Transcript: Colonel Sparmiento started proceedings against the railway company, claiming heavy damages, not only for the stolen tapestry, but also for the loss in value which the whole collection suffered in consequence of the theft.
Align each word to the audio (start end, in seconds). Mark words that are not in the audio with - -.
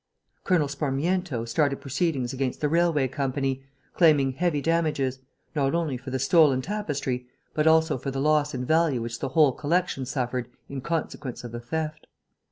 Colonel 0.43 0.67
Sparmiento 0.67 1.45
started 1.45 1.79
proceedings 1.79 2.33
against 2.33 2.59
the 2.59 2.67
railway 2.69 3.07
company, 3.07 3.61
claiming 3.93 4.31
heavy 4.31 4.59
damages, 4.59 5.19
not 5.53 5.75
only 5.75 5.95
for 5.95 6.09
the 6.09 6.17
stolen 6.17 6.59
tapestry, 6.63 7.27
but 7.53 7.67
also 7.67 7.99
for 7.99 8.09
the 8.09 8.19
loss 8.19 8.55
in 8.55 8.65
value 8.65 8.99
which 9.03 9.19
the 9.19 9.29
whole 9.29 9.51
collection 9.51 10.07
suffered 10.07 10.49
in 10.67 10.81
consequence 10.81 11.43
of 11.43 11.51
the 11.51 11.59
theft. 11.59 12.07